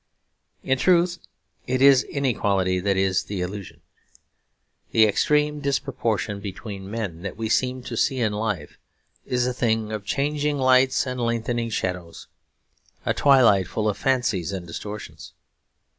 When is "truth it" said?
0.79-1.79